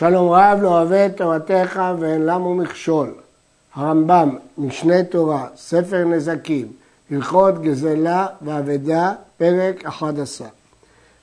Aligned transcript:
שלום 0.00 0.30
רב 0.30 0.58
לא 0.62 0.68
אוהב 0.68 0.92
את 0.92 1.16
תורתך 1.16 1.80
ואין 1.98 2.26
למו 2.26 2.54
מכשול. 2.54 3.10
הרמב"ם, 3.74 4.36
משנה 4.58 5.02
תורה, 5.02 5.46
ספר 5.56 6.04
נזקים, 6.04 6.66
הלכות 7.10 7.62
גזלה 7.62 8.26
ואבדה, 8.42 9.12
פרק 9.36 9.84
11. 9.84 10.48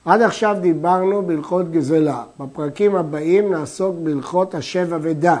עד 0.04 0.22
עכשיו 0.22 0.56
דיברנו 0.60 1.26
בהלכות 1.26 1.70
גזלה. 1.70 2.22
בפרקים 2.40 2.96
הבאים 2.96 3.52
נעסוק 3.52 3.96
בהלכות 4.02 4.54
השב 4.54 4.94
אבדה. 4.94 5.36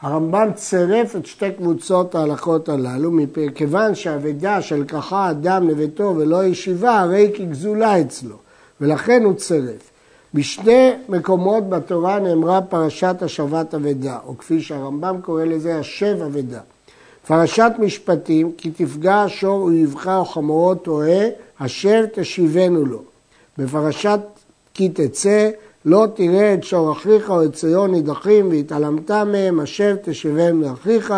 הרמב"ם 0.00 0.48
צירף 0.54 1.16
את 1.16 1.26
שתי 1.26 1.52
קבוצות 1.52 2.14
ההלכות 2.14 2.68
הללו, 2.68 3.10
כיוון 3.54 3.94
שהאבדה 3.94 4.62
שלקחה 4.62 5.30
אדם 5.30 5.68
לביתו 5.68 6.14
ולא 6.16 6.44
ישיבה, 6.44 7.00
הרי 7.00 7.32
כגזולה 7.36 8.00
אצלו, 8.00 8.36
ולכן 8.80 9.24
הוא 9.24 9.34
צירף. 9.34 9.89
בשני 10.34 10.92
מקומות 11.08 11.68
בתורה 11.68 12.18
נאמרה 12.18 12.60
פרשת 12.62 13.16
השבת 13.20 13.74
אבדה, 13.74 14.18
או 14.26 14.38
כפי 14.38 14.60
שהרמב"ם 14.60 15.16
קורא 15.22 15.44
לזה, 15.44 15.78
השב 15.78 16.16
אבדה. 16.26 16.60
פרשת 17.26 17.72
משפטים, 17.78 18.52
כי 18.56 18.70
תפגע 18.70 19.24
שור 19.28 19.62
אויבך 19.62 20.08
או 20.08 20.24
חמורו 20.24 20.74
השב 21.60 22.04
תשיבנו 22.14 22.86
לו. 22.86 23.02
בפרשת 23.58 24.20
כי 24.74 24.88
תצא, 24.88 25.50
לא 25.84 26.06
תראה 26.14 26.54
את 26.54 26.64
שור 26.64 26.92
אחיך 26.92 27.30
או 27.30 27.44
את 27.44 27.54
ציון 27.54 27.90
נידחים 27.90 28.48
והתעלמת 28.48 29.10
מהם, 29.10 29.60
השב 29.60 29.96
תשבם 30.02 30.62
לאחיך, 30.62 31.14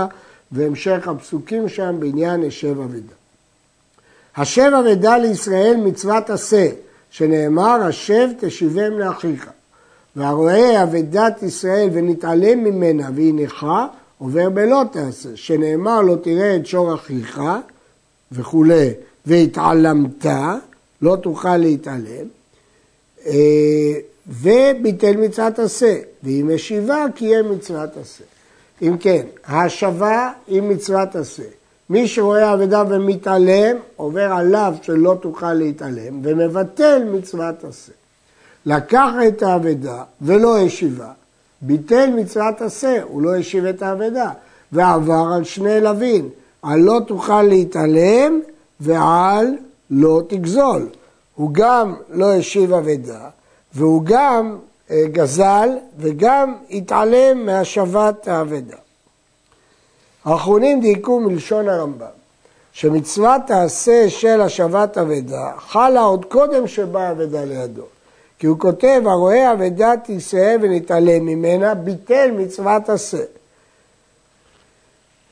והמשך 0.53 1.09
הפסוקים 1.09 1.69
שם 1.69 1.97
בעניין 1.99 2.45
אשב 2.45 2.81
אבדה. 2.81 3.15
השב 4.37 4.71
אבדה 4.81 5.19
לישראל 5.19 5.77
מצוות 5.85 6.31
עשה, 6.31 6.69
שנאמר 7.13 7.83
השב 7.83 8.29
תשיבם 8.41 8.99
לאחיך. 8.99 9.51
והרואה 10.17 10.83
אבדת 10.83 11.43
ישראל 11.43 11.89
ונתעלם 11.93 12.65
ממנה 12.65 13.09
נכה, 13.17 13.87
עובר 14.19 14.51
בלא 14.51 14.83
תעשה, 14.93 15.29
שנאמר 15.35 16.01
לא 16.01 16.17
תראה 16.23 16.57
את 16.57 16.67
שור 16.67 16.95
אחיך 16.95 17.41
וכולי, 18.33 18.91
והתעלמת, 19.27 20.27
לא 21.03 21.17
תוכל 21.17 21.57
להתעלם, 21.57 22.27
אה, 23.27 23.33
וביטל 24.29 25.17
מצוות 25.17 25.59
עשה, 25.59 25.99
והיא 26.23 26.45
משיבה 26.45 27.05
קיים 27.15 27.51
מצוות 27.51 27.97
עשה. 27.97 28.25
אם 28.83 28.97
כן, 29.01 29.27
ההשבה 29.45 30.33
היא 30.47 30.63
מצוות 30.63 31.17
עשה. 31.17 31.62
מי 31.93 32.09
שרואה 32.09 32.55
אבדה 32.55 32.85
ומתעלם, 32.89 33.77
עובר 33.97 34.33
עליו 34.33 34.75
שלא 34.83 35.17
תוכל 35.21 35.53
להתעלם, 35.53 36.21
ומבטל 36.23 37.03
מצוות 37.13 37.65
עשה. 37.65 37.93
לקח 38.67 39.09
את 39.29 39.43
האבדה 39.43 40.03
ולא 40.23 40.59
השיבה, 40.59 41.11
ביטל 41.61 42.11
מצוות 42.17 42.63
עשה, 42.63 43.03
הוא 43.03 43.23
לא 43.23 43.37
השיב 43.37 43.65
את 43.65 43.83
האבדה, 43.83 44.31
ועבר 44.73 45.33
על 45.35 45.45
שני 45.45 45.81
לווין, 45.81 46.29
על 46.63 46.81
לא 46.81 47.01
תוכל 47.07 47.43
להתעלם 47.43 48.41
ועל 48.81 49.47
לא 49.91 50.23
תגזול. 50.29 50.87
הוא 51.35 51.51
גם 51.53 51.95
לא 52.11 52.35
השיב 52.35 52.73
אבדה, 52.73 53.29
והוא 53.75 54.03
גם 54.05 54.59
אה, 54.91 55.05
גזל 55.13 55.69
וגם 55.99 56.55
התעלם 56.71 57.47
מהשבת 57.47 58.29
האבדה. 58.29 58.82
האחרונים 60.25 60.81
דייקו 60.81 61.21
מלשון 61.21 61.69
הרמב"ם, 61.69 62.07
שמצוות 62.73 63.51
העשה 63.51 64.11
של 64.11 64.41
השבת 64.41 64.99
אבדה 64.99 65.53
חלה 65.59 66.01
עוד 66.01 66.25
קודם 66.25 66.67
שבאה 66.67 67.11
אבדה 67.11 67.45
לידו. 67.45 67.83
כי 68.39 68.47
הוא 68.47 68.59
כותב, 68.59 69.03
הרואה 69.05 69.53
אבדת 69.53 70.09
ישראל 70.09 70.59
ונתעלם 70.63 71.27
ממנה, 71.27 71.75
ביטל 71.75 72.31
מצוות 72.31 72.89
עשה. 72.89 73.23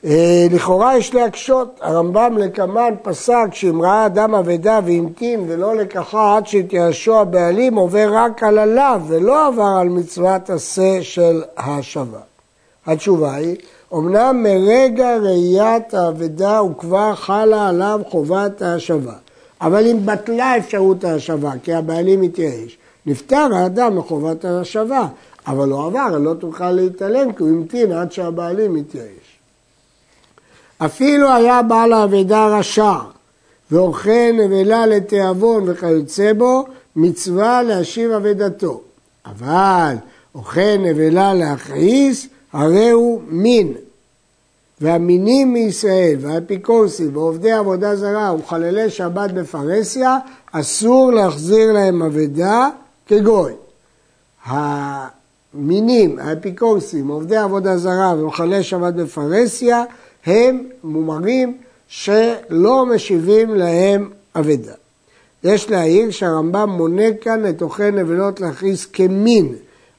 אה, 0.04 0.46
לכאורה 0.50 0.96
יש 0.96 1.14
להקשות, 1.14 1.78
הרמב"ם 1.80 2.38
לקמן 2.38 2.94
פסק 3.02 3.46
שאם 3.52 3.82
ראה 3.82 4.06
אדם 4.06 4.34
אבדה 4.34 4.80
והמתין 4.84 5.44
ולא 5.48 5.76
לקחה 5.76 6.36
עד 6.36 6.46
שהתייאשו 6.46 7.20
הבעלים, 7.20 7.74
עובר 7.74 8.08
רק 8.12 8.42
על 8.42 8.58
הלאו 8.58 9.06
ולא 9.08 9.46
עבר 9.46 9.76
על 9.80 9.88
מצוות 9.88 10.50
עשה 10.50 11.02
של 11.02 11.42
ההשבה. 11.56 12.20
התשובה 12.86 13.34
היא, 13.34 13.56
אמנם 13.94 14.42
מרגע 14.42 15.16
ראיית 15.16 15.94
האבדה 15.94 16.58
הוא 16.58 16.74
כבר 16.78 17.14
חלה 17.14 17.68
עליו 17.68 18.00
חובת 18.08 18.62
ההשבה, 18.62 19.14
אבל 19.60 19.86
אם 19.86 20.06
בטלה 20.06 20.56
אפשרות 20.56 21.04
ההשבה 21.04 21.52
כי 21.62 21.74
הבעלים 21.74 22.22
התייאש, 22.22 22.78
נפטר 23.06 23.48
האדם 23.54 23.96
מחובת 23.96 24.44
ההשבה, 24.44 25.06
אבל 25.46 25.68
לא 25.68 25.86
עבר, 25.86 26.18
לא 26.18 26.34
תוכל 26.34 26.70
להתעלם 26.70 27.32
כי 27.32 27.42
הוא 27.42 27.50
המתין 27.50 27.92
עד 27.92 28.12
שהבעלים 28.12 28.76
התייאש. 28.76 29.38
אפילו 30.78 31.32
היה 31.32 31.62
בעל 31.62 31.92
האבדה 31.92 32.46
רשע 32.46 32.94
ואוכל 33.70 34.32
נבלה 34.32 34.86
לתיאבון 34.86 35.64
וכיוצא 35.66 36.32
בו, 36.32 36.64
מצווה 36.96 37.62
להשיב 37.62 38.10
אבדתו. 38.10 38.80
אבל 39.26 39.94
אוכל 40.34 40.76
נבלה 40.78 41.34
להכעיס, 41.34 42.28
הרי 42.52 42.90
הוא 42.90 43.20
מין. 43.28 43.74
והמינים 44.80 45.52
מישראל 45.52 46.16
והאפיקורסים 46.20 47.16
ועובדי 47.16 47.52
עבודה 47.52 47.96
זרה 47.96 48.34
וחללי 48.34 48.90
שבת 48.90 49.30
בפרהסיה, 49.30 50.18
אסור 50.52 51.12
להחזיר 51.12 51.72
להם 51.72 52.02
אבדה 52.02 52.68
כגוי. 53.06 53.52
המינים, 54.44 56.18
האפיקורסים, 56.18 57.08
עובדי 57.08 57.36
עבודה 57.36 57.76
זרה 57.76 58.14
ומחללי 58.18 58.62
שבת 58.62 58.94
בפרהסיה, 58.94 59.84
הם 60.26 60.68
מומרים 60.84 61.56
שלא 61.88 62.86
משיבים 62.86 63.54
להם 63.54 64.10
אבדה. 64.36 64.72
יש 65.44 65.70
להעיר 65.70 66.10
שהרמב"ם 66.10 66.70
מונה 66.70 67.14
כאן 67.20 67.48
את 67.48 67.62
אוכל 67.62 67.90
נבלות 67.90 68.40
להכריז 68.40 68.86
כמין, 68.86 69.54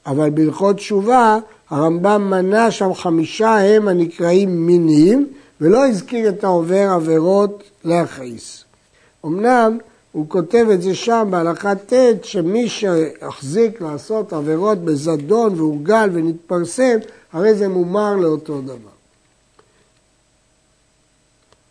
אבל 0.05 0.29
בהלכות 0.29 0.75
תשובה 0.75 1.39
הרמב"ם 1.71 2.29
מנה 2.29 2.71
שם 2.71 2.93
חמישה 2.93 3.57
הם 3.57 3.87
הנקראים 3.87 4.65
מינים, 4.65 5.27
ולא 5.61 5.87
הזכיר 5.87 6.29
את 6.29 6.43
העובר 6.43 6.89
עבירות 6.95 7.63
להכריס. 7.83 8.63
אמנם 9.25 9.77
הוא 10.11 10.25
כותב 10.29 10.65
את 10.73 10.81
זה 10.81 10.95
שם 10.95 11.27
בהלכה 11.31 11.75
ט' 11.75 12.23
שמי 12.23 12.69
שהחזיק 12.69 13.81
לעשות 13.81 14.33
עבירות 14.33 14.77
בזדון 14.77 15.59
והורגל 15.59 16.09
ונתפרסם, 16.13 16.97
הרי 17.33 17.55
זה 17.55 17.67
מומר 17.67 18.15
לאותו 18.15 18.61
דבר. 18.61 18.75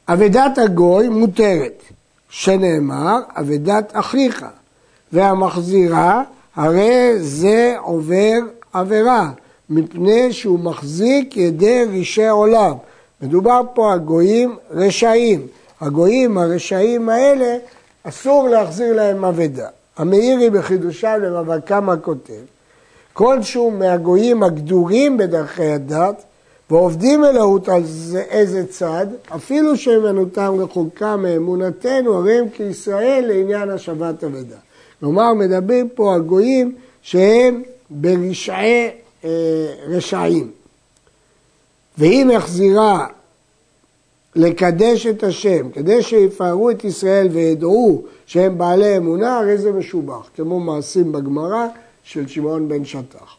אבדת 0.08 0.58
הגוי 0.58 1.08
מותרת, 1.08 1.82
שנאמר 2.28 3.18
אבדת 3.28 3.90
אחיך, 3.92 4.44
והמחזירה 5.12 6.22
הרי 6.56 7.18
זה 7.18 7.74
עובר 7.78 8.38
עבירה, 8.72 9.30
מפני 9.70 10.32
שהוא 10.32 10.58
מחזיק 10.58 11.36
ידי 11.36 11.84
רישי 11.90 12.28
עולם. 12.28 12.74
מדובר 13.22 13.60
פה 13.74 13.92
על 13.92 13.98
גויים 13.98 14.56
רשעים. 14.70 15.46
הגויים 15.80 16.38
הרשעים 16.38 17.08
האלה, 17.08 17.56
אסור 18.04 18.48
להחזיר 18.48 18.96
להם 18.96 19.24
אבדה. 19.24 19.68
המאירי 19.96 20.50
בחידושיו 20.50 21.18
לבבא 21.22 21.58
קמא 21.58 21.94
כותב, 22.02 22.42
כלשהו 23.12 23.70
מהגויים 23.70 24.42
הגדורים 24.42 25.16
בדרכי 25.16 25.64
הדת, 25.64 26.22
ועובדים 26.70 27.24
אלוהות 27.24 27.68
על 27.68 27.84
זה, 27.84 28.20
איזה 28.20 28.66
צד, 28.66 29.06
אפילו 29.34 29.76
שאמונתם 29.76 30.54
רחוקה 30.58 31.16
מאמונתנו, 31.16 32.14
הרי 32.14 32.38
הם 32.38 32.48
כישראל 32.48 33.24
לעניין 33.28 33.70
השבת 33.70 34.24
אבדה. 34.24 34.56
כלומר, 35.00 35.34
מדברים 35.34 35.88
פה 35.88 36.14
על 36.14 36.20
גויים 36.20 36.74
שהם 37.02 37.62
ברשעי 37.90 38.90
רשעים. 39.88 40.50
והיא 41.98 42.24
מחזירה 42.24 43.06
לקדש 44.36 45.06
את 45.06 45.22
השם, 45.22 45.70
כדי 45.70 46.02
שיפארו 46.02 46.70
את 46.70 46.84
ישראל 46.84 47.28
וידעו 47.30 48.02
שהם 48.26 48.58
בעלי 48.58 48.96
אמונה, 48.96 49.38
הרי 49.38 49.58
זה 49.58 49.72
משובח, 49.72 50.28
כמו 50.36 50.60
מעשים 50.60 51.12
בגמרא 51.12 51.66
של 52.04 52.26
שמעון 52.26 52.68
בן 52.68 52.84
שטח. 52.84 53.36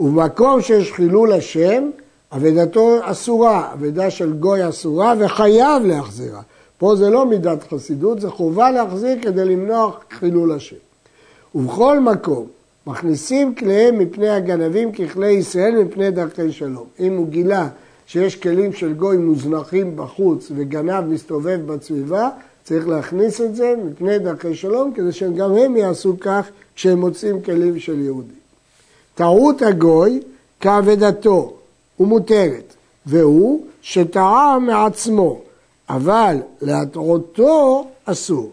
ובמקום 0.00 0.62
שיש 0.62 0.92
חילול 0.92 1.32
השם, 1.32 1.90
אבדתו 2.32 2.98
אסורה, 3.02 3.72
אבדה 3.72 4.10
של 4.10 4.32
גוי 4.32 4.68
אסורה 4.68 5.14
וחייב 5.18 5.82
להחזירה. 5.84 6.40
פה 6.78 6.96
זה 6.96 7.10
לא 7.10 7.26
מידת 7.26 7.72
חסידות, 7.72 8.20
זה 8.20 8.30
חובה 8.30 8.70
להחזיר 8.70 9.16
כדי 9.22 9.44
למנוע 9.44 9.90
חילול 10.10 10.52
השם. 10.52 10.76
ובכל 11.54 12.00
מקום 12.00 12.46
מכניסים 12.90 13.54
כליהם 13.54 13.98
מפני 13.98 14.28
הגנבים 14.28 14.92
ככלי 14.92 15.30
ישראל 15.30 15.84
מפני 15.84 16.10
דרכי 16.10 16.52
שלום. 16.52 16.84
אם 17.00 17.16
הוא 17.16 17.28
גילה 17.28 17.68
שיש 18.06 18.36
כלים 18.36 18.72
של 18.72 18.92
גוי 18.92 19.16
מוזנחים 19.16 19.96
בחוץ 19.96 20.50
וגנב 20.56 21.00
מסתובב 21.00 21.60
בסביבה, 21.66 22.28
צריך 22.64 22.88
להכניס 22.88 23.40
את 23.40 23.56
זה 23.56 23.74
מפני 23.84 24.18
דרכי 24.18 24.54
שלום 24.54 24.92
כדי 24.92 25.12
שגם 25.12 25.56
הם 25.56 25.76
יעשו 25.76 26.14
כך 26.20 26.48
כשהם 26.74 27.00
מוצאים 27.00 27.42
כלים 27.42 27.78
של 27.78 28.00
יהודי. 28.00 28.34
טעות 29.14 29.62
הגוי 29.62 30.20
כאבדתו, 30.60 31.52
ומותרת, 32.00 32.74
והוא 33.06 33.64
שטעה 33.82 34.58
מעצמו, 34.58 35.40
אבל 35.88 36.36
להטעותו 36.62 37.86
אסור. 38.04 38.50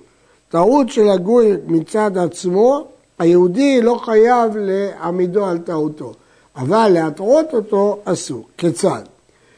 טעות 0.50 0.90
של 0.90 1.10
הגוי 1.10 1.52
מצד 1.68 2.18
עצמו, 2.18 2.88
היהודי 3.20 3.82
לא 3.82 4.00
חייב 4.06 4.52
לעמידו 4.58 5.46
על 5.46 5.58
טעותו, 5.58 6.14
אבל 6.56 6.90
להטעות 6.94 7.54
אותו 7.54 8.00
אסור. 8.06 8.48
כיצד? 8.58 9.02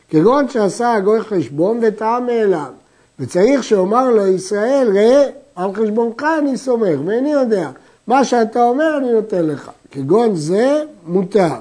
כגון 0.10 0.50
שעשה 0.50 0.94
הגוי 0.94 1.22
חשבון 1.22 1.80
וטעה 1.82 2.20
מאליו, 2.20 2.72
וצריך 3.20 3.64
שאומר 3.64 4.10
לו 4.10 4.28
ישראל, 4.28 4.90
ראה, 4.94 5.30
על 5.56 5.74
חשבונך 5.74 6.24
אני 6.40 6.58
סומך, 6.58 7.00
ואיני 7.06 7.32
יודע, 7.32 7.70
מה 8.08 8.26
שאתה 8.26 8.64
אומר 8.64 8.98
אני 8.98 9.14
נותן 9.14 9.46
לך. 9.46 9.72
כגון 9.92 10.36
זה 10.36 10.84
מותר. 11.06 11.54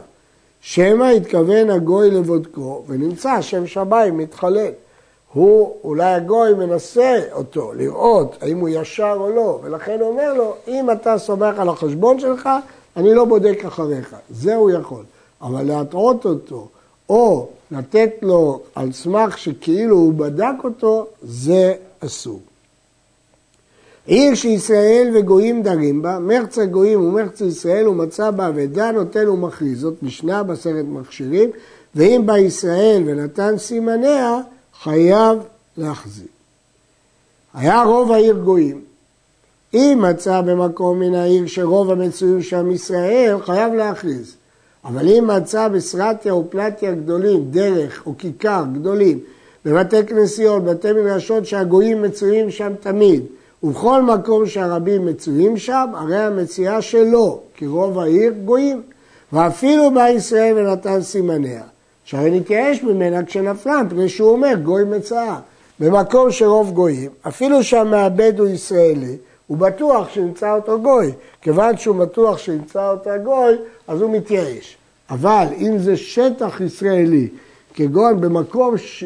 שמא 0.60 1.04
התכוון 1.04 1.70
הגוי 1.70 2.10
לבודקו, 2.10 2.84
ונמצא 2.88 3.40
שם 3.40 3.66
שמיים 3.66 4.18
מתחלל. 4.18 4.70
הוא, 5.32 5.74
אולי 5.84 6.14
הגוי 6.14 6.54
מנסה 6.54 7.20
אותו, 7.32 7.72
לראות 7.72 8.36
האם 8.40 8.58
הוא 8.58 8.68
ישר 8.68 9.16
או 9.20 9.30
לא, 9.30 9.60
ולכן 9.62 10.00
הוא 10.00 10.08
אומר 10.08 10.34
לו, 10.34 10.54
אם 10.68 10.90
אתה 10.90 11.18
סומך 11.18 11.58
על 11.58 11.68
החשבון 11.68 12.20
שלך, 12.20 12.48
אני 12.96 13.14
לא 13.14 13.24
בודק 13.24 13.64
אחריך. 13.64 14.16
זה 14.30 14.54
הוא 14.54 14.70
יכול. 14.70 15.02
אבל 15.42 15.62
להטעות 15.62 16.24
אותו, 16.24 16.68
או 17.08 17.48
לתת 17.70 18.10
לו 18.22 18.60
על 18.74 18.92
סמך 18.92 19.38
שכאילו 19.38 19.96
הוא 19.96 20.14
בדק 20.14 20.64
אותו, 20.64 21.06
זה 21.22 21.74
אסור. 22.00 22.40
עיר 24.06 24.34
שישראל 24.34 25.10
וגויים 25.14 25.62
דרים 25.62 26.02
בה, 26.02 26.18
מרץ 26.18 26.58
הגויים 26.58 27.00
ומרץ 27.00 27.40
ישראל 27.40 27.88
ומצא 27.88 28.30
בה 28.30 28.48
אבדה 28.48 28.90
נוטל 28.90 29.28
ומכריז. 29.28 29.80
זאת 29.80 30.02
משנה 30.02 30.42
בעשרת 30.42 30.84
מכשירים, 30.88 31.50
ואם 31.94 32.22
בא 32.26 32.36
ישראל 32.36 33.02
ונתן 33.06 33.58
סימניה, 33.58 34.40
חייב 34.82 35.38
להחזיר. 35.76 36.26
היה 37.54 37.82
רוב 37.82 38.12
העיר 38.12 38.38
גויים. 38.44 38.80
אם 39.74 40.04
מצא 40.10 40.40
במקום 40.40 41.00
מן 41.00 41.14
העיר 41.14 41.46
שרוב 41.46 41.90
המצויים 41.90 42.42
שם 42.42 42.70
ישראל, 42.70 43.36
חייב 43.42 43.74
להכריז. 43.74 44.36
אבל 44.84 45.08
אם 45.08 45.30
מצא 45.36 45.68
בסרטיה 45.68 46.34
ופלטיה 46.34 46.94
גדולים, 46.94 47.50
דרך 47.50 48.02
או 48.06 48.14
כיכר 48.18 48.64
גדולים, 48.72 49.18
בבתי 49.64 50.06
כנסיות, 50.06 50.64
בתי 50.64 50.92
מדרשות 50.92 51.46
שהגויים 51.46 52.02
מצויים 52.02 52.50
שם 52.50 52.72
תמיד, 52.80 53.22
ובכל 53.62 54.02
מקום 54.02 54.46
שהרבים 54.46 55.06
מצויים 55.06 55.56
שם, 55.56 55.86
הרי 55.94 56.18
המציאה 56.18 56.82
שלו, 56.82 57.40
כי 57.54 57.66
רוב 57.66 57.98
העיר 57.98 58.32
גויים. 58.44 58.82
ואפילו 59.32 59.90
בא 59.90 60.08
ישראל 60.08 60.54
ונתן 60.58 61.02
סימניה, 61.02 61.62
שהרי 62.08 62.30
נתייאש 62.30 62.82
ממנה 62.82 63.24
כשנפלה, 63.24 63.82
מפני 63.82 64.08
שהוא 64.08 64.30
אומר 64.30 64.54
גוי 64.62 64.84
מצאה. 64.84 65.38
במקום 65.80 66.30
שרוב 66.30 66.70
גויים, 66.70 67.10
אפילו 67.28 67.64
שהמעבד 67.64 68.38
הוא 68.38 68.48
ישראלי, 68.48 69.16
הוא 69.46 69.58
בטוח 69.58 70.08
שימצא 70.08 70.54
אותו 70.54 70.80
גוי. 70.80 71.12
כיוון 71.42 71.76
שהוא 71.76 71.96
בטוח 71.96 72.38
שימצא 72.38 72.90
אותה 72.90 73.18
גוי, 73.18 73.56
אז 73.88 74.00
הוא 74.00 74.10
מתייאש. 74.10 74.76
אבל 75.10 75.46
אם 75.58 75.78
זה 75.78 75.96
שטח 75.96 76.60
ישראלי, 76.60 77.28
כגון 77.74 78.20
במקום 78.20 78.78
ש... 78.78 79.04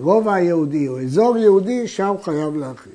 רובע 0.00 0.40
יהודי 0.40 0.88
או 0.88 1.00
אזור 1.00 1.38
יהודי, 1.38 1.88
שם 1.88 2.14
חייב 2.22 2.56
להכריז. 2.56 2.94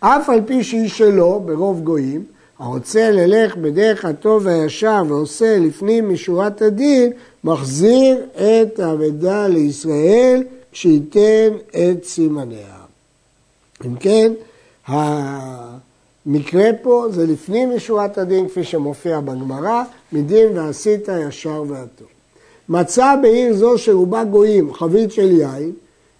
אף 0.00 0.30
על 0.30 0.40
פי 0.46 0.64
שהיא 0.64 0.88
שלו, 0.88 1.40
ברוב 1.46 1.80
גויים, 1.80 2.24
הרוצה 2.58 3.10
ללך 3.10 3.56
בדרך 3.56 4.04
הטוב 4.04 4.46
והישר 4.46 5.02
ועושה 5.08 5.58
לפנים 5.58 6.12
משורת 6.12 6.62
הדין, 6.62 7.12
מחזיר 7.44 8.26
את 8.34 8.80
האבדה 8.80 9.48
לישראל 9.48 10.42
שייתן 10.72 11.48
את 11.70 12.04
סימניה. 12.04 12.76
אם 13.86 13.96
כן, 13.96 14.32
המקרה 14.86 16.70
פה 16.82 17.06
זה 17.10 17.26
לפנים 17.26 17.76
משורת 17.76 18.18
הדין, 18.18 18.48
כפי 18.48 18.64
שמופיע 18.64 19.20
בגמרא, 19.20 19.82
מדין 20.12 20.58
ועשית 20.58 21.08
ישר 21.28 21.64
והטוב. 21.68 22.08
מצא 22.68 23.14
בעיר 23.22 23.54
זו 23.54 23.78
שרובה 23.78 24.24
גויים 24.24 24.74
חבית 24.74 25.12
של 25.12 25.30
יין, 25.30 25.72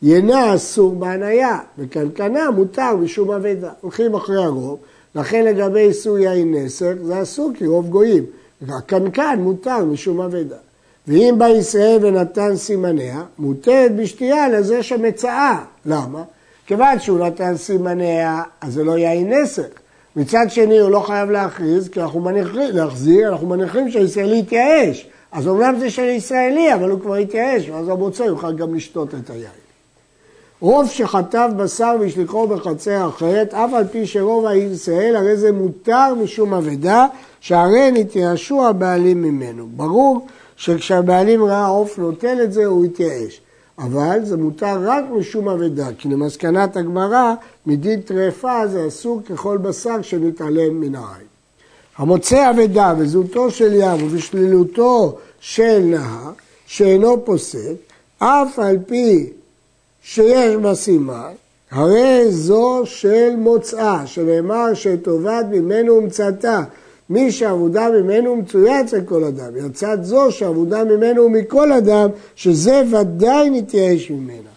ינה 0.02 0.54
אסור 0.54 0.94
בהניה, 0.94 1.58
וקנקנה 1.78 2.50
מותר 2.50 2.96
משום 2.96 3.30
אבדה. 3.30 3.70
הולכים 3.80 4.14
אחרי 4.14 4.44
הרוב, 4.44 4.78
לכן 5.14 5.44
לגבי 5.44 5.80
איסור 5.80 6.18
יין 6.18 6.54
נסק 6.54 6.94
זה 7.02 7.22
אסור 7.22 7.50
כי 7.54 7.66
רוב 7.66 7.88
גויים. 7.88 8.24
הקנקן 8.68 9.38
מותר 9.40 9.84
משום 9.84 10.20
אבדה. 10.20 10.56
ואם 11.08 11.34
בא 11.38 11.48
ישראל 11.48 11.98
ונתן 12.02 12.56
סימניה, 12.56 13.22
מותרת 13.38 13.96
בשתייה 13.96 14.48
לזה 14.48 14.82
שמצאה. 14.82 15.64
למה? 15.86 16.22
כיוון 16.66 17.00
שהוא 17.00 17.18
נתן 17.18 17.56
סימניה, 17.56 18.42
אז 18.60 18.74
זה 18.74 18.84
לא 18.84 18.98
יין 18.98 19.32
נסק. 19.32 19.80
מצד 20.16 20.46
שני 20.48 20.78
הוא 20.78 20.90
לא 20.90 21.00
חייב 21.00 21.30
להכריז, 21.30 21.88
כי 21.88 22.00
אנחנו 22.00 22.20
מניחים, 22.20 22.70
להחזיר, 22.72 23.28
אנחנו 23.28 23.46
מניחים 23.46 23.90
שהישראלי 23.90 24.38
יתייאש. 24.38 25.08
אז 25.32 25.48
אומנם 25.48 25.74
זה 25.78 25.90
של 25.90 26.02
ישראלי, 26.02 26.74
אבל 26.74 26.90
הוא 26.90 27.00
כבר 27.00 27.18
יתייאש, 27.18 27.68
ואז 27.68 27.88
המוצא 27.88 28.22
יוכל 28.22 28.52
גם 28.52 28.74
לשתות 28.74 29.14
את 29.14 29.30
היין. 29.30 29.61
רוב 30.62 30.88
שחטב 30.88 31.50
בשר 31.56 31.96
והשליחו 32.00 32.46
בחצר 32.46 33.08
אחרת, 33.08 33.54
אף 33.54 33.74
על 33.74 33.84
פי 33.86 34.06
שרוב 34.06 34.46
העיר 34.46 34.72
ישראל, 34.72 35.16
הרי 35.16 35.36
זה 35.36 35.52
מותר 35.52 36.14
משום 36.14 36.54
אבדה, 36.54 37.06
שהרי 37.40 37.90
נתייאשו 37.92 38.66
הבעלים 38.66 39.22
ממנו. 39.22 39.68
ברור 39.76 40.26
שכשהבעלים 40.56 41.44
ראה 41.44 41.66
עוף 41.66 41.98
נוטל 41.98 42.38
את 42.42 42.52
זה, 42.52 42.64
הוא 42.64 42.84
יתייאש. 42.84 43.40
אבל 43.78 44.18
זה 44.22 44.36
מותר 44.36 44.78
רק 44.82 45.04
משום 45.10 45.48
אבדה, 45.48 45.88
כי 45.98 46.08
למסקנת 46.08 46.76
הגמרא, 46.76 47.34
מדין 47.66 48.00
טרפה 48.00 48.66
זה 48.66 48.88
אסור 48.88 49.20
ככל 49.30 49.58
בשר 49.58 50.02
שנתעלם 50.02 50.80
מן 50.80 50.94
העין. 50.94 51.26
המוצא 51.96 52.50
אבדה 52.50 52.94
וזהותו 52.98 53.50
של 53.50 53.72
ים 53.74 54.06
ובשלילותו 54.06 55.18
של 55.40 55.78
נהר, 55.78 56.30
שאינו 56.66 57.24
פוסק, 57.24 57.74
אף 58.18 58.58
על 58.58 58.78
פי 58.86 59.30
שיש 60.02 60.56
בה 60.56 60.74
סימן, 60.74 61.32
הרי 61.70 62.30
זו 62.30 62.82
של 62.84 63.36
מוצאה, 63.36 64.06
שנאמר 64.06 64.74
שטובת 64.74 65.46
ממנו 65.50 65.94
ומצאתה. 65.94 66.62
מי 67.10 67.32
שעבודה 67.32 67.88
ממנו 67.90 68.36
מצויה 68.36 68.80
אצל 68.80 69.00
כל 69.00 69.24
אדם. 69.24 69.56
יצאת 69.66 70.04
זו 70.04 70.30
שעבודה 70.30 70.84
ממנו 70.84 71.28
מכל 71.28 71.72
אדם, 71.72 72.10
שזה 72.34 72.82
ודאי 72.90 73.50
נתייאש 73.50 74.10
ממנה. 74.10 74.50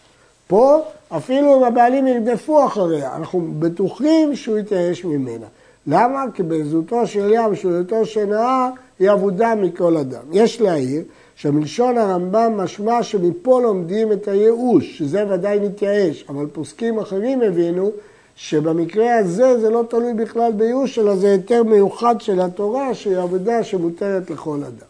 פה 0.47 0.81
אפילו 1.09 1.57
אם 1.57 1.63
הבעלים 1.63 2.07
ירדפו 2.07 2.65
אחריה, 2.65 3.15
אנחנו 3.15 3.47
בטוחים 3.59 4.35
שהוא 4.35 4.57
יתייאש 4.57 5.05
ממנה. 5.05 5.45
למה? 5.87 6.23
כי 6.33 6.43
בעזותו 6.43 7.07
של 7.07 7.33
ים 7.33 7.51
ושלותו 7.51 8.05
של 8.05 8.25
נהר 8.25 8.69
היא 8.99 9.11
עבודה 9.11 9.55
מכל 9.55 9.97
אדם. 9.97 10.23
יש 10.31 10.61
להעיר 10.61 11.03
שמלשון 11.35 11.97
הרמב"ם 11.97 12.53
משמע 12.57 13.03
שמפה 13.03 13.61
לומדים 13.61 14.11
את 14.11 14.27
הייאוש, 14.27 14.97
שזה 14.97 15.25
ודאי 15.29 15.59
נתייאש, 15.59 16.25
אבל 16.29 16.45
פוסקים 16.53 16.99
אחרים 16.99 17.41
הבינו 17.41 17.91
שבמקרה 18.35 19.17
הזה 19.17 19.59
זה 19.59 19.69
לא 19.69 19.83
תלוי 19.89 20.13
בכלל 20.13 20.51
בייאוש, 20.51 20.99
אלא 20.99 21.15
זה 21.15 21.31
היתר 21.31 21.63
מיוחד 21.63 22.21
של 22.21 22.41
התורה, 22.41 22.93
שהיא 22.93 23.17
עבודה 23.17 23.63
שמותרת 23.63 24.29
לכל 24.29 24.57
אדם. 24.57 24.87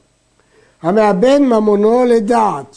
המאבן 0.81 1.43
ממונו 1.43 2.05
לדעת, 2.05 2.75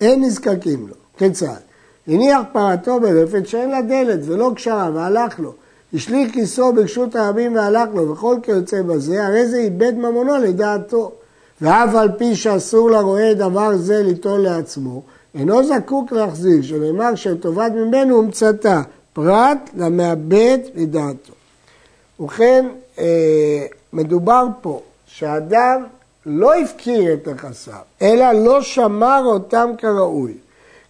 אין 0.00 0.24
נזקקים 0.24 0.88
לו. 0.88 0.94
כיצד? 1.18 1.60
הניח 2.08 2.40
פרתו 2.52 3.00
ברפת 3.00 3.48
שאין 3.48 3.70
לה 3.70 3.82
דלת 3.82 4.20
ולא 4.24 4.50
קשרה 4.54 4.90
והלך 4.94 5.40
לו. 5.40 5.52
השליך 5.94 6.32
כיסו 6.32 6.72
ברשות 6.72 7.16
הרבים 7.16 7.54
והלך 7.54 7.88
לו 7.94 8.10
וכל 8.10 8.36
כיוצא 8.42 8.82
בזה, 8.82 9.26
הרי 9.26 9.46
זה 9.46 9.56
איבד 9.56 9.94
ממונו 9.94 10.36
לדעתו. 10.36 11.12
ואף 11.60 11.94
על 11.94 12.08
פי 12.18 12.36
שאסור 12.36 12.90
לרועה 12.90 13.34
דבר 13.34 13.76
זה 13.76 14.02
ליטול 14.02 14.40
לעצמו, 14.40 15.02
אינו 15.34 15.64
זקוק 15.64 16.12
להחזיר, 16.12 16.62
שנאמר 16.62 17.14
שטובת 17.14 17.72
ממנו 17.72 18.16
הומצאתה, 18.16 18.82
פרט 19.12 19.70
למאבד 19.76 20.58
לדעתו. 20.74 21.32
ובכן, 22.20 22.66
אה, 22.98 23.66
מדובר 23.92 24.46
פה 24.60 24.80
שאדם 25.06 25.84
לא 26.26 26.54
הפקיר 26.54 27.14
את 27.14 27.28
נכסיו, 27.28 27.74
אלא 28.02 28.32
לא 28.32 28.62
שמר 28.62 29.22
אותם 29.24 29.70
כראוי. 29.78 30.34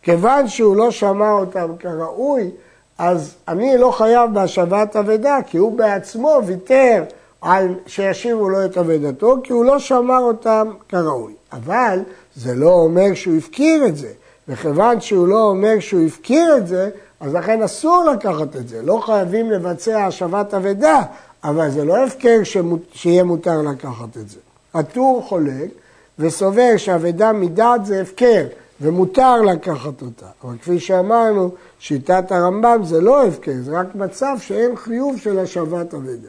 כיוון 0.02 0.48
שהוא 0.48 0.76
לא 0.76 0.90
שמר 0.90 1.32
אותם 1.32 1.70
כראוי, 1.78 2.50
אז 2.98 3.34
אני 3.48 3.78
לא 3.78 3.90
חייב 3.90 4.34
בהשבת 4.34 4.96
אבדה, 4.96 5.38
כי 5.46 5.58
הוא 5.58 5.78
בעצמו 5.78 6.40
ויתר 6.46 7.04
על 7.46 7.74
שישיבו 7.86 8.48
לו 8.48 8.64
את 8.64 8.78
אבדתו, 8.78 9.36
כי 9.42 9.52
הוא 9.52 9.64
לא 9.64 9.78
שמר 9.78 10.18
אותם 10.18 10.70
כראוי. 10.88 11.32
אבל 11.52 11.98
זה 12.36 12.54
לא 12.54 12.70
אומר 12.70 13.14
שהוא 13.14 13.36
הפקיר 13.36 13.86
את 13.86 13.96
זה, 13.96 14.08
וכיוון 14.48 15.00
שהוא 15.00 15.28
לא 15.28 15.42
אומר 15.42 15.80
שהוא 15.80 16.06
הפקיר 16.06 16.56
את 16.56 16.66
זה, 16.66 16.90
אז 17.20 17.34
לכן 17.34 17.62
אסור 17.62 18.04
לקחת 18.04 18.56
את 18.56 18.68
זה. 18.68 18.82
לא 18.82 19.02
חייבים 19.06 19.50
לבצע 19.50 20.06
השבת 20.06 20.54
אבדה, 20.54 21.02
אבל 21.44 21.70
זה 21.70 21.84
לא 21.84 22.04
הפקר 22.06 22.44
שמות... 22.44 22.80
שיהיה 22.92 23.24
מותר 23.24 23.62
לקחת 23.62 24.16
את 24.16 24.28
זה. 24.28 24.38
הטור 24.74 25.22
חולק 25.28 25.70
וסובר 26.18 26.76
שאבדה 26.76 27.32
מדעת 27.32 27.86
זה 27.86 28.00
הפקר, 28.02 28.46
ומותר 28.80 29.42
לקחת 29.42 30.02
אותה. 30.02 30.26
אבל 30.44 30.56
כפי 30.58 30.80
שאמרנו, 30.80 31.50
שיטת 31.78 32.32
הרמב"ם 32.32 32.80
זה 32.84 33.00
לא 33.00 33.26
הפקר, 33.26 33.52
זה 33.62 33.78
רק 33.78 33.94
מצב 33.94 34.36
שאין 34.40 34.76
חיוב 34.76 35.18
של 35.18 35.38
השבת 35.38 35.94
אבדה. 35.94 36.28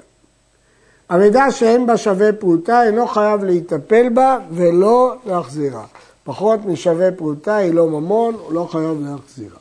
אבדה 1.09 1.51
שאין 1.51 1.87
בה 1.87 1.97
שווה 1.97 2.33
פרוטה 2.33 2.83
אינו 2.83 3.07
חייב 3.07 3.43
להיטפל 3.43 4.09
בה 4.09 4.39
ולא 4.51 5.15
להחזירה. 5.25 5.83
פחות 6.23 6.65
משווה 6.65 7.11
פרוטה 7.11 7.55
היא 7.55 7.73
לא 7.73 7.87
ממון, 7.87 8.33
הוא 8.33 8.53
לא 8.53 8.67
חייב 8.71 9.01
להחזירה. 9.01 9.57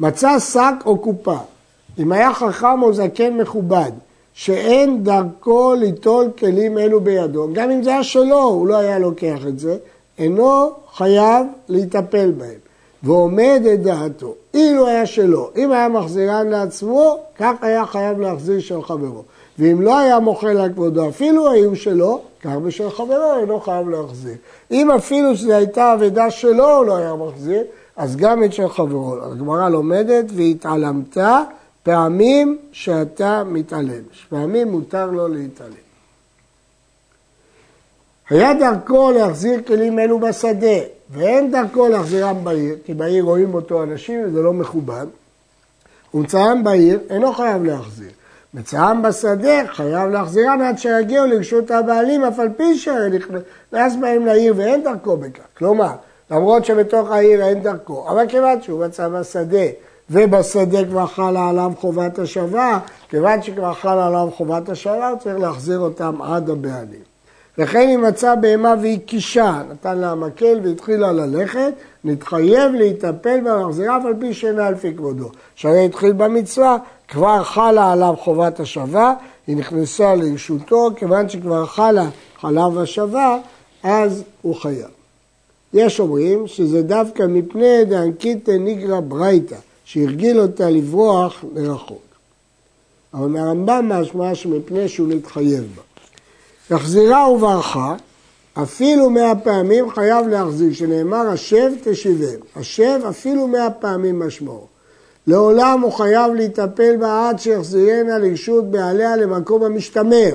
מצא 0.00 0.38
שק 0.38 0.74
או 0.86 0.98
קופה, 0.98 1.38
אם 1.98 2.12
היה 2.12 2.34
חכם 2.34 2.82
או 2.82 2.94
זקן 2.94 3.36
מכובד, 3.36 3.90
שאין 4.34 5.04
דרכו 5.04 5.74
ליטול 5.74 6.30
כלים 6.38 6.78
אלו 6.78 7.00
בידו, 7.00 7.48
גם 7.52 7.70
אם 7.70 7.82
זה 7.82 7.90
היה 7.90 8.04
שלו, 8.04 8.42
הוא 8.42 8.66
לא 8.66 8.76
היה 8.76 8.98
לוקח 8.98 9.38
את 9.48 9.58
זה, 9.58 9.76
אינו 10.18 10.70
חייב 10.94 11.46
להיטפל 11.68 12.30
בהם, 12.30 12.58
ועומד 13.02 13.62
את 13.74 13.82
דעתו. 13.82 14.34
אילו 14.54 14.86
היה 14.86 15.06
שלו, 15.06 15.50
אם 15.56 15.72
היה 15.72 15.88
מחזירן 15.88 16.48
לעצמו, 16.48 17.20
כך 17.38 17.52
היה 17.60 17.86
חייב 17.86 18.20
להחזיר 18.20 18.60
של 18.60 18.82
חברו. 18.82 19.22
ואם 19.58 19.80
לא 19.80 19.98
היה 19.98 20.18
מוחל 20.18 20.58
על 20.58 20.72
כבודו, 20.72 21.08
אפילו 21.08 21.50
היו 21.50 21.76
שלו, 21.76 22.20
כך 22.42 22.50
בשל 22.50 22.90
חברו 22.90 23.36
אינו 23.40 23.60
חייב 23.60 23.88
להחזיר. 23.88 24.34
אם 24.70 24.90
אפילו 24.90 25.36
שזו 25.36 25.52
הייתה 25.52 25.94
אבדה 25.94 26.30
שלו, 26.30 26.76
הוא 26.76 26.86
לא 26.86 26.96
היה 26.96 27.14
מחזיר, 27.14 27.62
אז 27.96 28.16
גם 28.16 28.44
את 28.44 28.52
של 28.52 28.68
חברו. 28.68 29.16
הגמרא 29.22 29.68
לומדת 29.68 30.24
והתעלמת 30.34 31.18
פעמים 31.82 32.58
שאתה 32.72 33.44
מתעלם. 33.44 34.02
פעמים 34.28 34.68
מותר 34.68 35.06
לו 35.06 35.28
להתעלם. 35.28 35.72
היה 38.30 38.54
דרכו 38.54 39.10
להחזיר 39.10 39.60
כלים 39.66 39.98
אלו 39.98 40.18
בשדה, 40.18 40.78
ואין 41.12 41.50
דרכו 41.50 41.88
להחזירם 41.88 42.44
בעיר, 42.44 42.76
כי 42.84 42.94
בעיר 42.94 43.24
רואים 43.24 43.54
אותו 43.54 43.82
אנשים 43.82 44.20
וזה 44.24 44.42
לא 44.42 44.52
מכובד. 44.52 45.06
ומצאם 46.14 46.64
בעיר, 46.64 47.00
אינו 47.10 47.32
חייב 47.32 47.64
להחזיר. 47.64 48.10
מצאם 48.54 49.02
בשדה, 49.02 49.66
חייב 49.66 50.10
להחזירם 50.10 50.60
עד 50.60 50.78
שיגיעו 50.78 51.26
לרשות 51.26 51.70
הבעלים, 51.70 52.24
אף 52.24 52.38
על 52.38 52.48
פי 52.56 52.78
שנכנס 52.78 53.96
בהם 54.00 54.26
לעיר 54.26 54.54
ואין 54.56 54.82
דרכו 54.82 55.16
בכך. 55.16 55.42
כלומר, 55.58 55.92
למרות 56.30 56.64
שבתוך 56.64 57.10
העיר 57.10 57.42
אין 57.42 57.62
דרכו, 57.62 58.08
אבל 58.08 58.28
כיוון 58.28 58.62
שהוא 58.62 58.84
מצא 58.86 59.08
בשדה, 59.08 59.66
ובשדה 60.10 60.84
כבר 60.84 61.06
חלה 61.06 61.48
עליו 61.48 61.72
חובת 61.80 62.18
השבה, 62.18 62.78
כיוון 63.08 63.42
שכבר 63.42 63.74
חלה 63.74 64.06
עליו 64.06 64.28
חובת 64.36 64.68
השבה, 64.68 65.08
הוא 65.08 65.18
צריך 65.18 65.38
להחזיר 65.38 65.78
אותם 65.78 66.22
עד 66.22 66.50
הבעלים. 66.50 67.11
וכן 67.58 67.88
אם 67.88 68.02
מצא 68.02 68.34
בהמה 68.34 68.74
והיא 68.80 68.98
קישה, 69.06 69.62
נתן 69.70 69.98
לה 69.98 70.14
מקל 70.14 70.60
והתחילה 70.64 71.12
ללכת, 71.12 71.72
נתחייב 72.04 72.72
להיטפל 72.72 73.40
ולהחזירה 73.44 73.96
אף 73.96 74.04
על 74.04 74.14
פי 74.20 74.34
שאינה 74.34 74.70
לפי 74.70 74.94
כבודו. 74.96 75.30
שהרי 75.54 75.84
התחיל 75.84 76.12
במצווה, 76.12 76.76
כבר 77.08 77.42
חלה 77.42 77.92
עליו 77.92 78.14
חובת 78.18 78.60
השבה, 78.60 79.14
היא 79.46 79.56
נכנסה 79.56 80.14
לרשותו, 80.14 80.88
כיוון 80.96 81.28
שכבר 81.28 81.66
חלה 81.66 82.08
חלב 82.40 82.78
השבה, 82.78 83.38
אז 83.82 84.22
הוא 84.42 84.54
חייב. 84.54 84.88
יש 85.74 86.00
אומרים 86.00 86.46
שזה 86.46 86.82
דווקא 86.82 87.22
מפני 87.28 87.84
דאנקיתא 87.84 88.50
ניגרא 88.50 89.00
ברייתא, 89.00 89.56
שהרגיל 89.84 90.40
אותה 90.40 90.70
לברוח 90.70 91.44
לרחוק. 91.54 92.02
אבל 93.14 93.26
מהרמב"ם 93.26 93.88
משמע 93.88 94.34
שמפני 94.34 94.88
שהוא 94.88 95.08
מתחייב 95.08 95.64
בה. 95.76 95.91
החזירה 96.72 97.30
וברכה, 97.30 97.94
אפילו 98.54 99.10
מאה 99.10 99.34
פעמים 99.34 99.90
חייב 99.90 100.28
להחזיר, 100.28 100.72
שנאמר 100.72 101.28
השב 101.28 101.72
תשיבם. 101.84 102.38
השב 102.56 103.00
אפילו 103.08 103.48
מאה 103.48 103.70
פעמים 103.70 104.18
משמעו. 104.18 104.66
לעולם 105.26 105.80
הוא 105.80 105.92
חייב 105.92 106.32
להיטפל 106.32 106.96
בה 106.96 107.28
עד 107.28 107.38
שיחזירנה 107.38 108.18
לרשות 108.18 108.70
בעליה 108.70 109.16
למקום 109.16 109.62
המשתמר. 109.62 110.30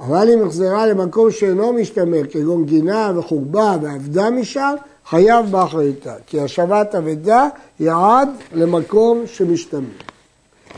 אבל 0.00 0.32
אם 0.32 0.46
יחזרה 0.46 0.86
למקום 0.86 1.30
שאינו 1.30 1.72
משתמר, 1.72 2.22
כגון 2.30 2.64
גינה 2.64 3.12
וחורבה 3.16 3.76
ועבדה 3.82 4.30
משם, 4.30 4.74
חייב 5.08 5.46
באחריותה. 5.50 6.14
כי 6.26 6.40
השבת 6.40 6.94
אבדה 6.94 7.48
היא 7.78 7.90
עד 7.90 8.28
למקום 8.52 9.22
שמשתמר. 9.26 10.09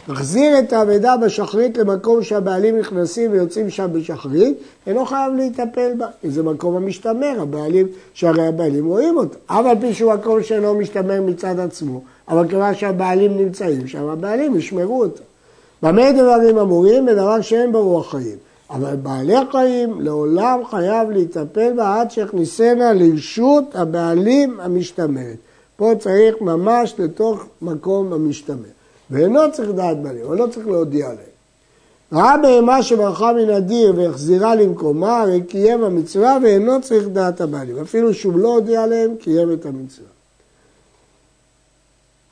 החזיר 0.09 0.59
את 0.59 0.73
האבדה 0.73 1.17
בשחרית 1.17 1.79
למקום 1.79 2.23
שהבעלים 2.23 2.79
נכנסים 2.79 3.33
ויוצאים 3.33 3.71
שם 3.71 3.89
בשחרית, 3.93 4.59
אינו 4.87 5.07
חייב 5.07 5.35
להיטפל 5.35 5.93
בה, 5.99 6.07
זה 6.25 6.43
מקום 6.43 6.77
המשתמר, 6.77 7.41
הבעלים, 7.41 7.87
שהרי 8.15 8.47
הבעלים 8.47 8.87
רואים 8.87 9.17
אותו. 9.17 9.39
אף 9.47 9.67
על 9.67 9.77
פי 9.81 9.95
שהוא 9.95 10.15
מקום 10.15 10.43
שאינו 10.43 10.75
משתמר 10.75 11.23
מצד 11.23 11.59
עצמו, 11.59 12.03
אבל 12.29 12.49
כיוון 12.49 12.75
שהבעלים 12.75 13.37
נמצאים 13.37 13.89
שם, 13.89 14.09
הבעלים 14.09 14.57
ישמרו 14.57 15.03
אותו. 15.03 15.23
במה 15.83 16.13
דברים 16.13 16.59
אמורים? 16.59 17.07
בדבר 17.07 17.41
שאין 17.41 17.73
ברוח 17.73 18.11
חיים. 18.11 18.37
אבל 18.71 18.97
בעלי 18.97 19.37
החיים 19.37 20.01
לעולם 20.01 20.61
חייב 20.71 21.11
להיטפל 21.11 21.73
בה 21.77 22.01
עד 22.01 22.11
שיכניסנה 22.11 22.93
לרשות 22.93 23.65
הבעלים 23.75 24.61
המשתמרת. 24.61 25.37
פה 25.77 25.93
צריך 25.99 26.35
ממש 26.41 26.95
לתוך 26.99 27.45
מקום 27.63 28.13
המשתמר. 28.13 28.82
ואינו 29.13 29.41
צריך 29.53 29.71
דעת 29.71 30.03
בעלים, 30.03 30.25
אבל 30.25 30.37
לא 30.37 30.47
צריך 30.47 30.67
להודיע 30.67 31.09
להם. 31.09 31.33
ראה 32.13 32.37
בהמה 32.37 32.83
שברחה 32.83 33.33
מן 33.33 33.51
הדיר 33.51 33.95
והחזירה 33.97 34.55
למקומה, 34.55 35.21
הרי 35.21 35.43
קיים 35.43 35.85
המצווה 35.85 36.39
ואינו 36.43 36.81
צריך 36.83 37.09
דעת 37.09 37.41
הבעלים. 37.41 37.79
אפילו 37.79 38.15
שהוא 38.15 38.39
לא 38.39 38.49
הודיע 38.49 38.87
להם, 38.87 39.17
קיים 39.17 39.53
את 39.53 39.67
המצווה. 39.67 40.09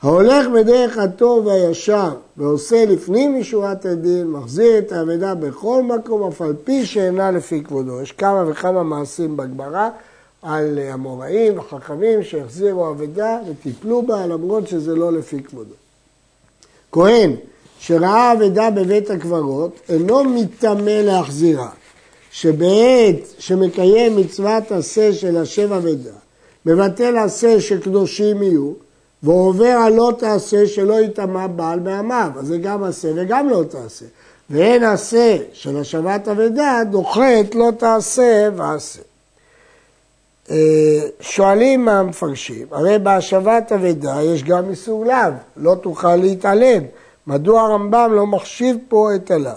ההולך 0.03 0.47
בדרך 0.49 0.99
הטוב 0.99 1.47
והישר 1.47 2.11
ועושה 2.37 2.85
לפנים 2.85 3.41
משורת 3.41 3.87
הדין, 3.87 4.27
מחזיר 4.27 4.79
את 4.79 4.93
האבדה 4.93 5.35
בכל 5.35 5.83
מקום, 5.83 6.29
אף 6.29 6.43
על 6.43 6.55
פי 6.65 6.87
שאינה 6.87 7.31
לפי 7.31 7.65
כבודו. 7.65 8.01
יש 8.01 8.13
כמה 8.13 8.45
וכמה 8.49 8.83
מעשים 8.83 9.37
בגמרא 9.37 9.89
על 10.43 10.79
המוראים 10.79 11.59
וחכמים 11.59 12.23
שהחזירו 12.23 12.91
אבדה 12.91 13.39
וטיפלו 13.51 14.03
בה, 14.03 14.27
למרות 14.27 14.69
שזה 14.69 14.97
לא 14.97 15.13
לפי 15.13 15.43
כבודו. 15.43 15.75
כהן 16.93 17.35
שראה 17.81 18.33
אבדה 18.33 18.71
בבית 18.71 19.11
הקברות, 19.11 19.81
אינו 19.89 20.25
מטמא 20.25 20.91
להחזירה, 20.91 21.71
שבעת 22.31 23.17
שמקיים 23.39 24.17
מצוות 24.17 24.73
עשה 24.73 25.13
של 25.13 25.37
השב 25.37 25.73
אבדה, 25.73 26.11
מבטל 26.67 27.17
עשה 27.17 27.61
שקדושים 27.61 28.43
יהיו, 28.43 28.73
ועובר 29.23 29.67
על 29.67 29.93
לא 29.93 30.13
תעשה 30.19 30.67
שלא 30.67 31.01
יטמע 31.01 31.47
בעל 31.47 31.81
מעמיו, 31.81 32.31
אז 32.39 32.47
זה 32.47 32.59
גם 32.59 32.85
עשה 32.85 33.09
וגם 33.17 33.49
לא 33.49 33.65
תעשה. 33.71 34.07
ואין 34.51 34.85
עשה 34.85 35.37
של 35.53 35.77
השבת 35.77 36.29
אבדה 36.29 36.81
דוחה 36.91 37.41
את 37.41 37.55
לא 37.55 37.71
תעשה 37.79 38.49
ועשה. 38.57 39.01
שואלים 41.21 41.89
המפרשים, 41.89 42.67
הרי 42.71 42.99
בהשבת 42.99 43.73
אבדה 43.73 44.23
יש 44.23 44.45
גם 44.45 44.71
איסור 44.71 45.05
לאו, 45.05 45.33
לא 45.57 45.75
תוכל 45.75 46.17
להתעלם. 46.17 46.83
מדוע 47.27 47.63
הרמב"ם 47.63 48.11
לא 48.13 48.27
מחשיב 48.27 48.77
פה 48.89 49.15
את 49.15 49.31
הלאו? 49.31 49.53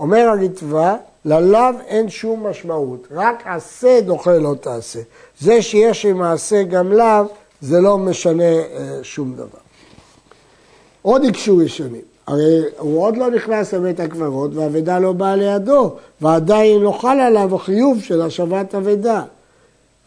אומר 0.00 0.28
הריטב"א, 0.28 0.94
ללאו 1.24 1.60
אין 1.86 2.08
שום 2.08 2.46
משמעות, 2.46 3.08
רק 3.10 3.42
עשה 3.46 4.00
דוחה 4.00 4.38
לא 4.38 4.54
תעשה. 4.60 5.00
זה 5.40 5.62
שיש 5.62 6.06
עם 6.06 6.18
מעשה 6.18 6.62
גם 6.62 6.92
לאו, 6.92 7.24
זה 7.60 7.80
לא 7.80 7.98
משנה 7.98 8.44
אה, 8.44 8.98
שום 9.02 9.34
דבר. 9.34 9.58
עוד 11.02 11.24
הקשו 11.24 11.56
ראשונים, 11.56 12.02
הרי 12.26 12.62
הוא 12.78 13.02
עוד 13.02 13.16
לא 13.16 13.30
נכנס 13.30 13.74
לבית 13.74 14.00
הקברות 14.00 14.54
והאבדה 14.54 14.98
לא 14.98 15.12
באה 15.12 15.36
לידו, 15.36 15.96
ועדיין 16.20 16.80
לא 16.80 16.98
חל 17.00 17.20
עליו 17.20 17.54
החיוב 17.54 18.02
של 18.02 18.22
השבת 18.22 18.74
אבדה. 18.74 19.22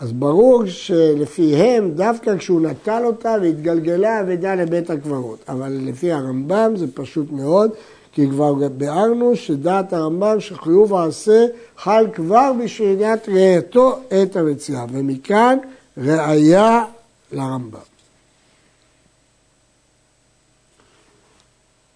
אז 0.01 0.11
ברור 0.13 0.65
שלפיהם, 0.65 1.91
דווקא 1.91 2.37
כשהוא 2.37 2.61
נטל 2.61 3.01
אותה 3.05 3.35
והתגלגלה 3.41 4.17
האבדה 4.17 4.55
לבית 4.55 4.89
הקברות. 4.89 5.39
אבל 5.49 5.77
לפי 5.85 6.11
הרמב"ם 6.11 6.73
זה 6.75 6.85
פשוט 6.93 7.31
מאוד, 7.31 7.71
כי 8.11 8.29
כבר 8.29 8.53
ביארנו 8.53 9.35
שדעת 9.35 9.93
הרמב"ם 9.93 10.39
שחיוב 10.39 10.93
העשה 10.93 11.45
חל 11.77 12.07
כבר 12.13 12.51
בשאלת 12.63 13.29
ראייתו 13.29 13.99
את 14.07 14.35
המציאה, 14.35 14.85
ומכאן 14.91 15.57
ראיה 15.97 16.85
לרמב"ם. 17.31 17.79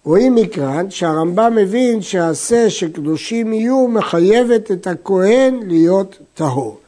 רואים 0.04 0.34
מכאן 0.34 0.90
שהרמב"ם 0.90 1.52
מבין 1.56 2.02
שהעשה 2.02 2.70
שקדושים 2.70 3.52
יהיו 3.52 3.88
מחייבת 3.88 4.70
את 4.70 4.86
הכהן 4.86 5.60
להיות 5.66 6.18
טהור. 6.34 6.78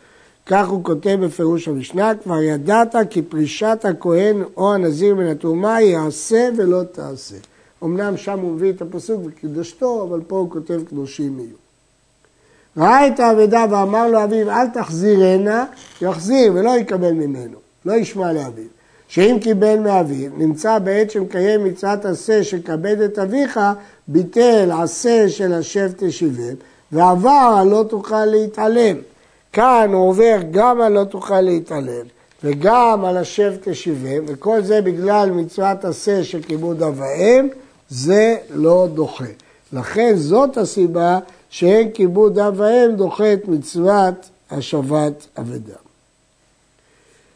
כך 0.49 0.69
הוא 0.69 0.85
כותב 0.85 1.19
בפירוש 1.23 1.69
המשנה, 1.69 2.13
כבר 2.23 2.43
ידעת 2.43 2.95
כי 3.11 3.23
פרישת 3.23 3.85
הכהן 3.85 4.43
או 4.57 4.75
הנזיר 4.75 5.15
מן 5.15 5.27
התרומה 5.27 5.81
יעשה 5.81 6.49
ולא 6.57 6.83
תעשה. 6.93 7.37
אמנם 7.85 8.17
שם 8.17 8.39
הוא 8.39 8.53
מביא 8.53 8.73
את 8.73 8.83
הפסוק 8.83 9.21
וקדושתו, 9.27 10.07
אבל 10.09 10.21
פה 10.27 10.37
הוא 10.37 10.51
כותב 10.51 10.81
קדושים 10.89 11.39
יהיו. 11.39 11.57
ראה 12.77 13.07
את 13.07 13.21
האבדה 13.21 13.65
ואמר 13.71 14.09
לו 14.09 14.25
אביו 14.25 14.51
אל 14.51 14.67
תחזירנה, 14.67 15.65
יחזיר 16.03 16.53
ולא 16.55 16.79
יקבל 16.79 17.13
ממנו, 17.13 17.59
לא 17.85 17.93
ישמע 17.93 18.33
לאביו. 18.33 18.65
שאם 19.09 19.37
קיבל 19.41 19.79
מאביו, 19.79 20.31
נמצא 20.37 20.79
בעת 20.79 21.11
שמקיים 21.11 21.65
מצוות 21.65 22.05
עשה 22.05 22.45
שכבד 22.45 23.01
את 23.01 23.19
אביך, 23.19 23.61
ביטל 24.09 24.71
עשה 24.83 25.29
של 25.29 25.53
השב 25.53 25.91
תשיבם, 25.97 26.55
ועבר 26.93 27.65
לא 27.65 27.85
תוכל 27.89 28.25
להתעלם. 28.25 28.97
כאן 29.53 29.91
הוא 29.93 30.09
עובר 30.09 30.37
גם 30.51 30.81
על 30.81 30.93
לא 30.93 31.05
תוכל 31.05 31.41
להתעלם, 31.41 32.07
וגם 32.45 33.05
על 33.05 33.17
השב 33.17 33.53
תשיבם, 33.61 34.25
וכל 34.27 34.63
זה 34.63 34.81
בגלל 34.81 35.31
מצוות 35.31 35.85
עשה 35.85 36.25
של 36.25 36.43
כיבוד 36.43 36.83
אב 36.83 37.01
ואם, 37.01 37.49
זה 37.91 38.37
לא 38.51 38.89
דוחה. 38.95 39.25
לכן 39.73 40.17
זאת 40.17 40.57
הסיבה 40.57 41.19
שאין 41.51 41.91
כיבוד 41.91 42.39
אב 42.39 42.61
ואם 42.61 42.97
דוחה 42.97 43.33
את 43.33 43.49
מצוות 43.49 44.29
השבת 44.51 45.27
אבדה. 45.39 45.75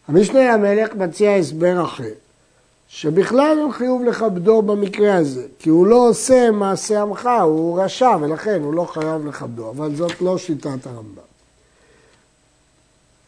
המשנה 0.09 0.57
למלך 0.57 0.95
מציע 0.95 1.35
הסבר 1.35 1.85
אחר, 1.85 2.05
שבכלל 2.89 3.57
אין 3.61 3.73
חיוב 3.73 4.05
לכבדו 4.05 4.63
במקרה 4.63 5.15
הזה, 5.15 5.47
כי 5.59 5.71
הוא 5.71 5.87
לא 5.87 6.09
עושה 6.09 6.51
מעשה 6.51 7.03
עמך, 7.03 7.29
הוא 7.43 7.83
רשע 7.83 8.17
ולכן 8.21 8.63
הוא 8.63 8.75
לא 8.75 8.85
חייב 8.85 9.27
לכבדו, 9.27 9.71
אבל 9.71 9.97
זאת 9.97 10.21
לא 10.21 10.39
שיטת 10.39 10.87
הרמב"ם. 10.87 11.32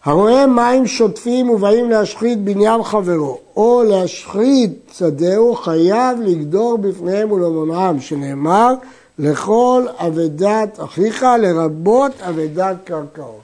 הרואה 0.04 0.46
מים 0.46 0.86
שוטפים 0.86 1.50
ובאים 1.50 1.90
להשחית 1.90 2.44
בניין 2.44 2.82
חברו, 2.82 3.40
או 3.56 3.82
להשחית 3.88 4.90
שדהו, 4.92 5.54
חייב 5.54 6.20
לגדור 6.20 6.78
בפניהם 6.78 7.32
ולמונעם, 7.32 8.00
שנאמר, 8.00 8.74
לכל 9.18 9.86
אבדת 9.98 10.80
אחיך, 10.80 11.22
לרבות 11.22 12.12
אבדת 12.20 12.76
קרקעות. 12.84 13.40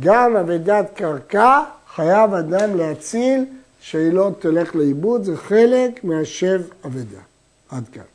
גם 0.00 0.36
אבדת 0.36 0.86
קרקע 0.94 1.60
חייב 1.94 2.34
אדם 2.34 2.76
להציל 2.76 3.44
שהיא 3.80 4.12
לא 4.12 4.30
תלך 4.38 4.74
לאיבוד, 4.74 5.24
זה 5.24 5.36
חלק 5.36 6.04
מהשב 6.04 6.60
אבדה. 6.86 7.20
עד 7.70 7.84
כאן. 7.92 8.11